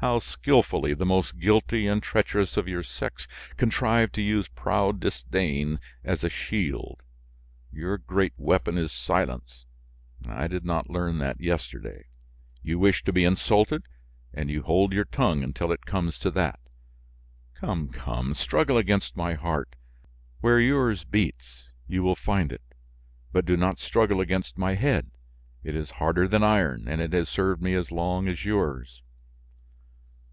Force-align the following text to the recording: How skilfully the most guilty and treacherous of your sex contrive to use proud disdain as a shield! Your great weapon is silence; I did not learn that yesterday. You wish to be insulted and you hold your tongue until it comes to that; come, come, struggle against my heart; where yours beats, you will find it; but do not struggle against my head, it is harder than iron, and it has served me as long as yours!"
How 0.00 0.18
skilfully 0.18 0.92
the 0.92 1.06
most 1.06 1.38
guilty 1.38 1.86
and 1.86 2.02
treacherous 2.02 2.58
of 2.58 2.68
your 2.68 2.82
sex 2.82 3.26
contrive 3.56 4.12
to 4.12 4.20
use 4.20 4.48
proud 4.48 5.00
disdain 5.00 5.80
as 6.04 6.22
a 6.22 6.28
shield! 6.28 7.02
Your 7.72 7.96
great 7.96 8.34
weapon 8.36 8.76
is 8.76 8.92
silence; 8.92 9.64
I 10.28 10.46
did 10.46 10.62
not 10.62 10.90
learn 10.90 11.16
that 11.20 11.40
yesterday. 11.40 12.04
You 12.62 12.78
wish 12.78 13.02
to 13.04 13.14
be 13.14 13.24
insulted 13.24 13.84
and 14.34 14.50
you 14.50 14.60
hold 14.60 14.92
your 14.92 15.06
tongue 15.06 15.42
until 15.42 15.72
it 15.72 15.86
comes 15.86 16.18
to 16.18 16.30
that; 16.32 16.60
come, 17.54 17.88
come, 17.88 18.34
struggle 18.34 18.76
against 18.76 19.16
my 19.16 19.32
heart; 19.32 19.74
where 20.42 20.60
yours 20.60 21.04
beats, 21.04 21.70
you 21.86 22.02
will 22.02 22.14
find 22.14 22.52
it; 22.52 22.74
but 23.32 23.46
do 23.46 23.56
not 23.56 23.78
struggle 23.80 24.20
against 24.20 24.58
my 24.58 24.74
head, 24.74 25.10
it 25.62 25.74
is 25.74 25.92
harder 25.92 26.28
than 26.28 26.44
iron, 26.44 26.88
and 26.88 27.00
it 27.00 27.14
has 27.14 27.30
served 27.30 27.62
me 27.62 27.72
as 27.74 27.90
long 27.90 28.28
as 28.28 28.44
yours!" 28.44 29.00